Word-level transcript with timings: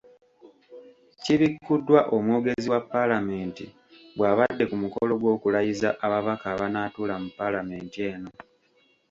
Kibikuddwa 1.21 1.99
omwogezi 2.17 2.67
wa 2.73 2.81
Paalamenti 2.91 3.65
bw’abadde 4.17 4.63
ku 4.69 4.75
mukolo 4.83 5.13
gw’okulayiza 5.21 5.89
ababaka 6.05 6.45
abanaatuula 6.53 7.15
mu 7.23 7.29
Paalamenti 7.39 7.97
eno. 8.11 8.29